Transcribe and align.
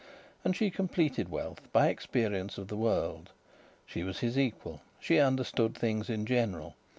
And 0.43 0.55
she 0.55 0.71
completed 0.71 1.29
wealth 1.29 1.71
by 1.71 1.89
experience 1.89 2.57
of 2.57 2.69
the 2.69 2.75
world. 2.75 3.29
She 3.85 4.01
was 4.01 4.21
his 4.21 4.35
equal. 4.35 4.81
She 4.99 5.19
understood 5.19 5.75
things 5.75 6.09
in 6.09 6.25
general. 6.25 6.73